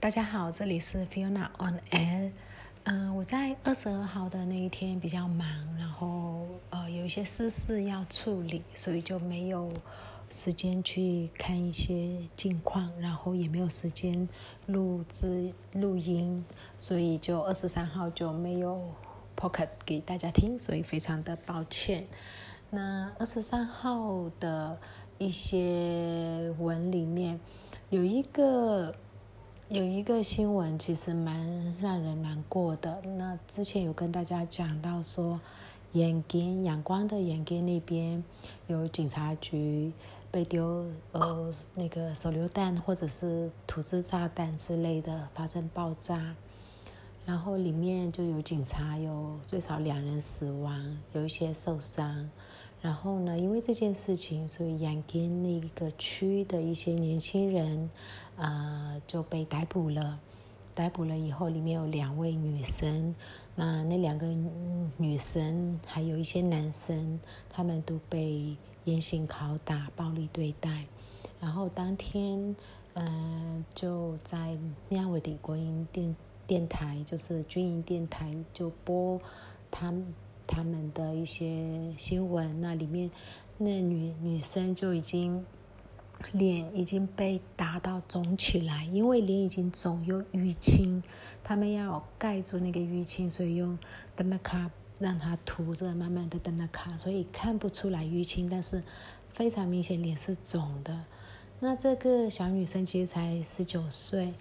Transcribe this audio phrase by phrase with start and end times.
[0.00, 2.30] 大家好，这里是 Fiona on Air。
[2.84, 5.44] 嗯，我在二十二号的那一天比较忙，
[5.76, 9.68] 然后呃有一些私事要处理，所以就没有
[10.30, 14.28] 时间去看一些近况，然后也没有时间
[14.66, 16.44] 录制录音，
[16.78, 18.80] 所以就二十三号就没有
[19.36, 22.06] Pocket 给大家听，所以非常的抱歉。
[22.70, 24.78] 那二十三号的
[25.18, 27.40] 一些文里面
[27.90, 28.94] 有一个。
[29.70, 33.02] 有一个新闻其实蛮让人难过的。
[33.18, 35.38] 那之前有跟大家讲到说，
[35.92, 38.24] 眼睛阳光的眼睛那边
[38.66, 39.92] 有警察局
[40.30, 46.34] 被丢呃那个手榴弹或者是土制炸弹之类的发生爆炸，
[47.26, 52.30] 然后里面就有警察有最少两人死亡，有一些受伤。
[52.80, 57.90] 然后呢，因为这件事情，所以阳根那个区的一些年轻人。
[58.40, 60.16] 呃，就被逮捕了。
[60.72, 63.12] 逮捕了以后，里面有两位女生。
[63.56, 64.28] 那那两个
[64.96, 67.18] 女生还有一些男生，
[67.50, 70.84] 他们都被严刑拷打、暴力对待。
[71.40, 72.54] 然后当天，
[72.94, 74.56] 呃，就在
[74.88, 76.14] 喵维迪国营电
[76.46, 79.20] 电台，就是军营电台，就播
[79.68, 80.14] 他们
[80.48, 82.60] 他们的一些新闻。
[82.60, 83.08] 那里面
[83.58, 85.46] 那女女生就已经。
[86.32, 91.00] 脸已经被打到肿起来，因为脸已经肿又淤青，
[91.44, 93.78] 他们要盖住那个淤青，所以用
[94.16, 98.82] 灯纳卡让它涂着，慢慢的灯纳卡，所以看不出来淤青，但是
[99.32, 101.04] 非常明显脸是肿的。
[101.60, 104.34] 那这个小女生其实才十九岁，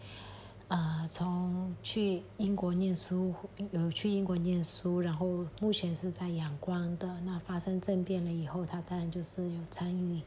[0.70, 3.34] 呃，从去英国念书，
[3.72, 7.08] 有去英国念书，然后目前是在阳光的。
[7.22, 10.22] 那发生政变了以后，她当然就是有参与。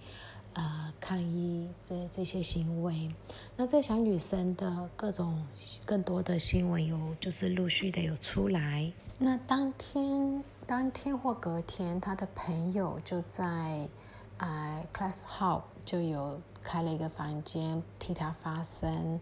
[0.54, 3.08] 呃，抗议这这些行为，
[3.56, 5.46] 那在小女生的各种
[5.86, 8.92] 更多的新闻有，就是陆续的有出来。
[9.16, 13.88] 那当天当天或隔天，她的朋友就在
[14.38, 19.20] 呃 class hall 就有开了一个房间替她发声。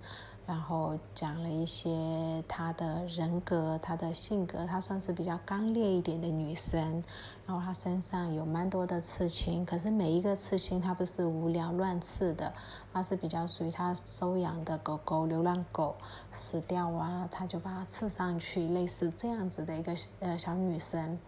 [0.49, 7.05] 然后讲了一些她的人格、她的性格，她算是比较刚烈一点的女生。
[7.47, 12.51] 然后她身上有蛮多的刺青，可是每一个刺青她不是无聊乱刺的，
[12.95, 15.95] 她是比较属于她收养的狗狗、流浪狗
[16.33, 21.19] 死掉啊，她就把它刺上去，类似这样子的一个呃小女生。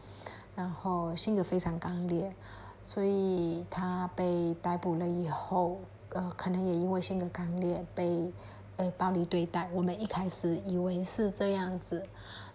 [0.56, 2.34] 然后性格非常刚烈，
[2.82, 5.76] 所以她被逮捕了以后，
[6.08, 8.32] 呃，可能也因为性格刚烈被。
[8.80, 12.02] 被暴力对待，我们一开始以为是这样子。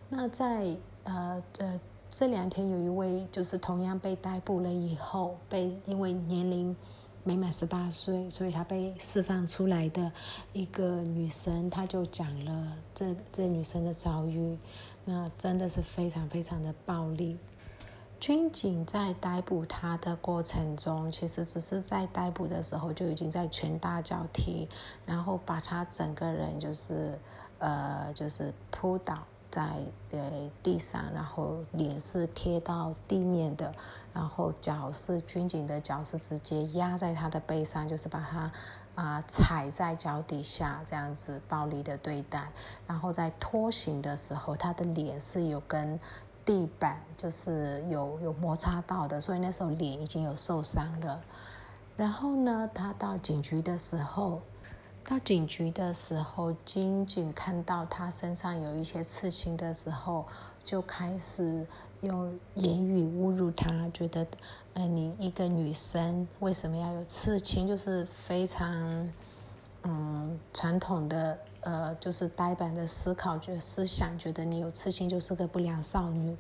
[0.10, 6.76] 那在呃呃这两天，有一位就是同样被逮捕了以后，被因为年龄
[7.24, 10.12] 没满十八岁，所以她被释放出来的
[10.52, 14.58] 一个女生，她就讲了这这女生的遭遇，
[15.04, 17.38] 那真的是非常非常的暴力。
[18.20, 24.68] 军警在逮捕他的过程中，其实只是在逮捕的时候就已经在拳打脚踢，
[25.06, 27.20] 然后把他整个人就是
[27.60, 29.20] 呃就是扑倒
[29.52, 29.64] 在
[30.12, 33.72] 呃地上，然后脸是贴到地面的，
[34.14, 38.52] 然后脚是军警的脚是直接压在他的背上，就是把他
[38.96, 42.50] 啊踩在脚底下这样子暴力的对待，
[42.88, 46.00] 然后在拖行的时候，他的脸是有跟。
[46.46, 51.20] 地板就是有有摩擦到的，所以那时候脸已经有受伤了。
[51.98, 54.42] 然后呢，他到警局的时候，
[55.04, 60.26] 到警局的时候，警警看到他身上有一些刺青的时候，
[60.64, 61.66] 就开始
[62.02, 64.28] 用言语侮辱他，觉得，
[64.76, 67.66] 呃，你一个女生为什么要有刺青？
[67.68, 69.10] 就是非常，
[69.84, 71.38] 嗯，传统的。
[71.66, 76.38] 呃，就是呆板的思考，觉思想，觉得你有刺青就是个不良少女，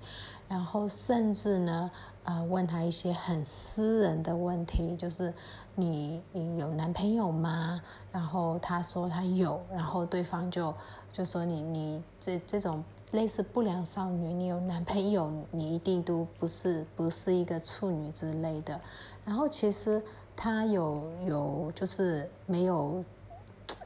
[0.48, 1.90] 然后甚至呢，
[2.26, 5.34] 呃，问他一些很私人的问题，就是
[5.74, 7.82] 你你有男朋友吗？
[8.12, 10.72] 然后他说他有，然后对方就
[11.12, 18.80] 就说你你这这种类似不良少女，你有男朋友，你一定都不是不是一个处女之类的。
[19.26, 20.00] 然后其实
[20.36, 23.04] 他有有就是没有，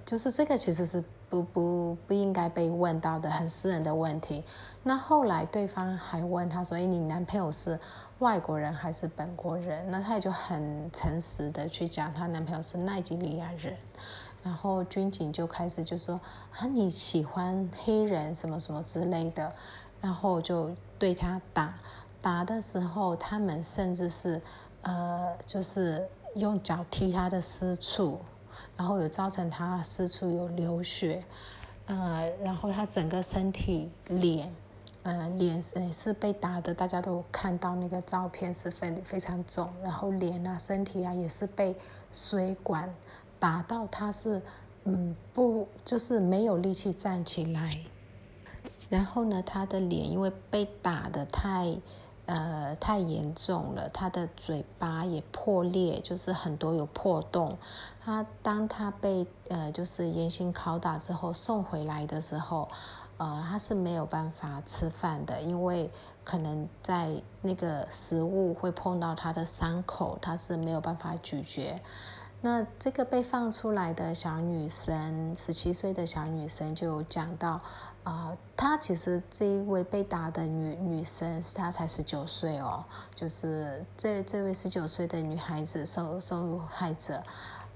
[0.05, 1.01] 就是这个其实是。
[1.29, 4.43] 不不不应该被问到的很私人的问题。
[4.81, 7.79] 那后来对方还问他说：“哎，你男朋友是
[8.19, 13.77] 外国人还是本国人？”那他也就很诚实的去讲，他男朋友是奈及利亚人。
[14.41, 16.19] 然后军警就开始就说
[16.57, 19.51] ：“啊，你喜欢黑人什么什么之类的。”
[20.01, 21.73] 然后就对他打
[22.21, 24.41] 打的时候，他们甚至是
[24.81, 28.19] 呃，就是用脚踢他的私处。
[28.77, 31.23] 然后有造成他四处有流血，
[31.87, 34.53] 呃，然后他整个身体脸，
[35.03, 41.75] 呃，脸是是被打的，大家都看到那个照片是非非常重，然后脸啊、身体啊也是被
[42.11, 42.93] 水管
[43.39, 44.41] 打到，他是
[44.85, 47.77] 嗯不就是没有力气站起来，
[48.89, 51.77] 然后呢，他的脸因为被打的太。
[52.31, 57.57] 呃，太严重了，他的嘴巴也破裂，就是很多有破洞。
[58.05, 62.69] 他当他被呃，就是严刑拷打之后送回来的时候，
[63.17, 65.89] 呃，他是没有办法吃饭的，因为
[66.23, 71.81] 可能在那个食物会碰到他的伤口，他是没有办法咀嚼。
[72.41, 77.59] 那这个被放出来的小女生，十七岁的小女生就讲到。
[78.03, 82.83] 啊，她其实这一位被打的女女生，她才十九岁哦。
[83.13, 87.21] 就是这这位十九岁的女孩子受受害者，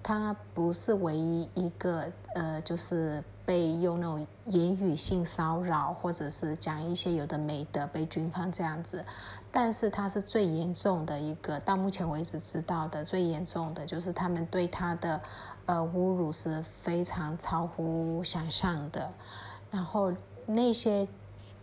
[0.01, 9.03] 她不是唯一一个呃，就是被用那种言语性骚扰，或者是讲一些有的没的被军方这样子。
[9.51, 15.21] 但是她是最严重的一个，到目前为止知道的最严重的就是他们对她的
[15.67, 19.11] 呃侮辱是非常超乎想象的。
[19.73, 20.13] 然后
[20.45, 21.07] 那些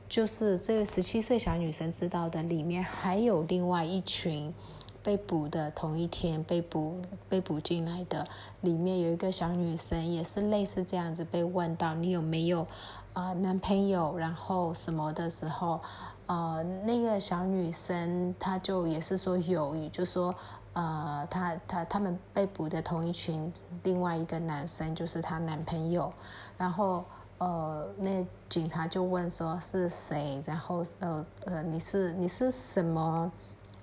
[0.09, 4.53] 就是这个十七岁小女生知道的，里面还有另外一群
[5.01, 8.27] 被捕的同一天被捕被捕进来的，
[8.63, 12.67] 里面有一个小女生也是类似这样子被问到你有没有
[13.13, 15.81] 呃男朋友，然后什么的时候，
[16.27, 20.35] 呃那个小女生她就也是说有，就说
[20.73, 23.53] 呃她她他们被捕的同一群
[23.85, 26.13] 另外一个男生就是她男朋友，
[26.59, 27.05] 然后。
[27.41, 33.33] 呃，那警察就问说是谁，然后呃呃，你是你是什么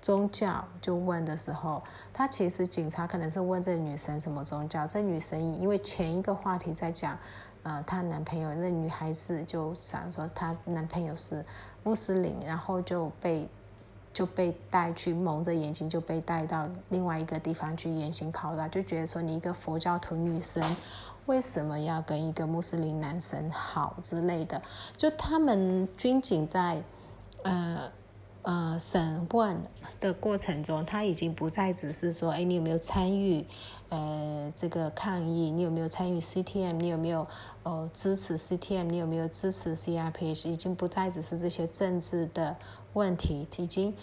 [0.00, 0.64] 宗教？
[0.80, 1.82] 就问的时候，
[2.12, 4.86] 他其实警察可能是问这女生什么宗教。
[4.86, 7.18] 这女生因为前一个话题在讲，
[7.64, 11.44] 呃，她男朋友，那女孩子就想说她男朋友是
[11.82, 13.48] 穆斯林，然后就被
[14.12, 20.62] 就被带去蒙着眼睛就被带到另外一个地方去严刑拷打，就觉得说你一个佛教徒女生。
[21.28, 24.60] 为什么要跟一个穆斯林男生好之类的？
[24.96, 26.82] 就他们军警在
[27.42, 27.92] 呃
[28.40, 29.62] 呃审问
[30.00, 33.44] 的过程中，他已经不再只是说，哎，你有没有参与
[33.90, 35.50] 呃这个抗议？
[35.50, 36.72] 你有没有参与 CTM？
[36.72, 37.26] 你有没有
[37.62, 38.84] 呃支持 CTM？
[38.84, 40.48] 你有没有支持 CRPH？
[40.48, 42.56] 已经不再只是这些政治的
[42.94, 43.94] 问题，已经。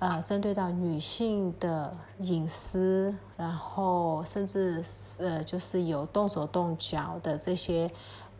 [0.00, 4.82] 呃，针对到女性的隐私，然后甚至
[5.18, 7.90] 呃，就是有动手动脚的这些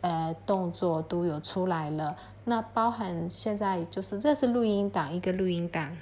[0.01, 2.15] 呃动作都有出来了。
[2.43, 5.95] 那包含现在就是这是录音档，一个录音档。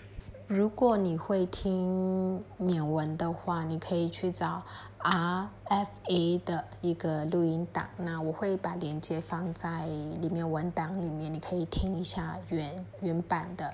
[0.48, 4.64] 如果你会听缅文的话，你可以去找
[5.04, 7.86] RFA 的一个录音档。
[7.98, 13.74] 那我会把链接放在里面文档里面，你可以听一下原原版的。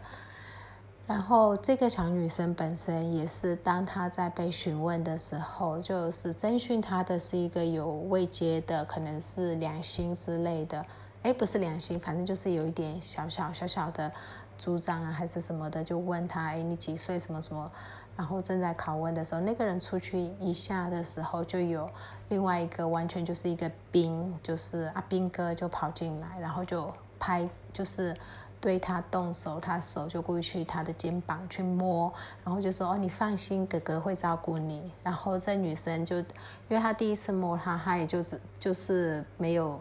[1.08, 10.84] 然后这个小女生本身也是，当她在被询问的时候，就是征询她的是一个有未接的，可能是良心之类的，
[11.22, 14.12] 哎，不是良心，反正就是有一点小小小小的
[14.58, 17.20] 主张啊，还是什么的，就问她，哎，你几岁？
[17.20, 17.72] 什么什么？
[18.18, 21.88] 然后正在拷问的时候，那个人出去一下的时候，就有
[22.30, 28.12] 另外一个完全就是一个兵，就是阿兵哥就跑进来，然后就拍，就是。
[28.66, 32.12] 对他动手，他手就过去他的肩膀去摸，
[32.44, 36.26] 然后就说：“哦，你放心，哥哥会照顾你。”然后这女生就，因
[36.70, 39.80] 为他第一次摸他，他也就只就是没有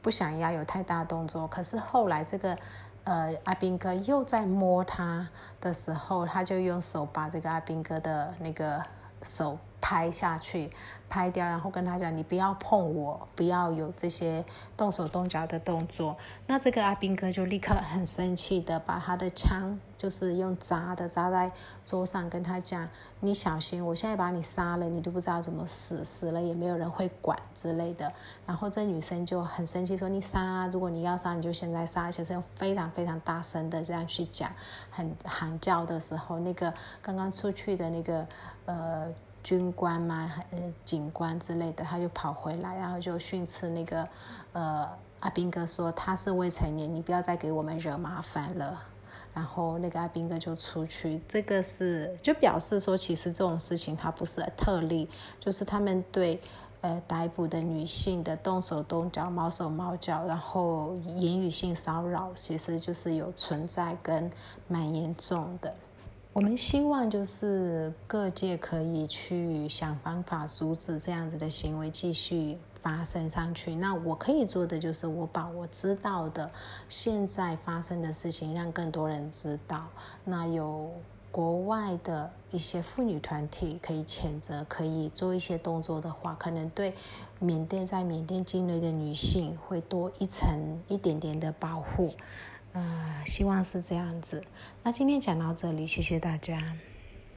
[0.00, 1.48] 不想要有太大动作。
[1.48, 2.56] 可是后来这个
[3.02, 5.28] 呃阿斌哥又在摸他
[5.60, 8.80] 的时候，他就用手把这个阿斌哥的那个
[9.24, 9.58] 手。
[9.84, 10.70] 拍下去，
[11.10, 14.42] 拍掉，然后跟他讲：“你不要碰我，不要有这些
[14.78, 16.16] 动手动脚的动作。”
[16.48, 21.52] 那这个阿兵哥就立刻很生气的把他的枪，就是用砸的砸在
[21.84, 22.88] 桌上，跟他讲
[23.20, 28.10] ：“你小心，我现在把你杀了，你都不知道怎么死，死了也没有人会管之类的。”
[28.46, 34.50] 然后这女生就很生气说：“你杀啊，如果你要杀，你就现在杀。”而且是用非常非常大声的这样去讲，
[34.90, 36.72] 很喊叫的时候，那个
[37.02, 38.26] 刚刚出去的那个
[38.64, 39.12] 呃。
[39.44, 44.08] 军官嘛，呃，警官之类的，他就跑回来，然后就训斥那个，
[44.54, 44.88] 呃，
[45.20, 48.82] 阿兵哥说他是未成年，你不要再给我们惹麻烦了。
[49.34, 56.40] 然后那个阿兵哥就出去，这个是就表示说，其实这种事情它不是特例，就是他们对
[56.80, 64.30] 呃逮捕的女性的动手动脚、毛手毛脚，然后言语性骚扰，其实就是有存在跟
[64.68, 65.74] 蛮严重的。
[66.34, 73.72] 我们希望就是各界可以去想方法阻止这样子的行为继续发生上去。
[73.76, 76.50] 那我可以做的就是我把我知道的
[76.88, 79.86] 现在发生的事情让更多人知道。
[80.24, 80.90] 那有
[81.30, 86.92] 国外的一些妇女团体可以谴责，可以做一些动作的话，可能对
[87.38, 92.10] 缅甸在缅甸境内的女性会多一层一点点的保护。
[92.74, 94.44] 呃，希望是这样子。
[94.82, 96.76] 那今天讲到这里，谢谢大家。